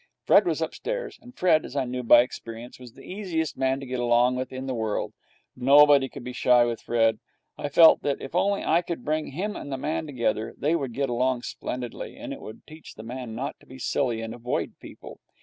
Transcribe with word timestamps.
Fred 0.25 0.47
was 0.47 0.63
upstairs, 0.63 1.19
and 1.21 1.37
Fred, 1.37 1.63
as 1.63 1.75
I 1.75 1.85
knew 1.85 2.01
by 2.01 2.21
experience, 2.23 2.79
was 2.79 2.93
the 2.93 3.03
easiest 3.03 3.55
man 3.55 3.79
to 3.79 3.85
get 3.85 3.99
along 3.99 4.35
with 4.35 4.51
in 4.51 4.65
the 4.65 4.73
world. 4.73 5.13
Nobody 5.55 6.09
could 6.09 6.23
be 6.23 6.33
shy 6.33 6.65
with 6.65 6.81
Fred. 6.81 7.19
I 7.55 7.69
felt 7.69 8.01
that 8.01 8.19
if 8.19 8.33
only 8.33 8.63
I 8.63 8.81
could 8.81 9.05
bring 9.05 9.27
him 9.27 9.55
and 9.55 9.71
the 9.71 9.77
man 9.77 10.07
together, 10.07 10.55
they 10.57 10.75
would 10.75 10.93
get 10.93 11.11
along 11.11 11.43
splendidly, 11.43 12.17
and 12.17 12.33
it 12.33 12.41
would 12.41 12.65
teach 12.65 12.95
the 12.95 13.03
man 13.03 13.35
not 13.35 13.59
to 13.59 13.67
be 13.67 13.77
silly 13.77 14.21
and 14.21 14.33
avoid 14.33 14.73
people. 14.79 15.19